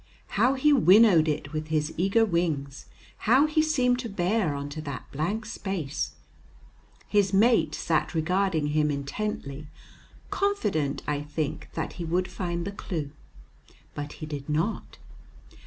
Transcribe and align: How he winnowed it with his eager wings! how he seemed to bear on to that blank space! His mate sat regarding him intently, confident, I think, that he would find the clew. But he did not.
How 0.29 0.55
he 0.55 0.73
winnowed 0.73 1.27
it 1.27 1.53
with 1.53 1.67
his 1.67 1.93
eager 1.95 2.25
wings! 2.25 2.87
how 3.29 3.45
he 3.45 3.61
seemed 3.61 3.99
to 3.99 4.09
bear 4.09 4.55
on 4.55 4.67
to 4.69 4.81
that 4.81 5.05
blank 5.11 5.45
space! 5.45 6.13
His 7.07 7.33
mate 7.33 7.75
sat 7.75 8.15
regarding 8.15 8.69
him 8.69 8.89
intently, 8.89 9.67
confident, 10.31 11.03
I 11.05 11.21
think, 11.21 11.69
that 11.75 11.93
he 12.01 12.03
would 12.03 12.27
find 12.31 12.65
the 12.65 12.71
clew. 12.71 13.11
But 13.93 14.13
he 14.13 14.25
did 14.25 14.49
not. 14.49 14.97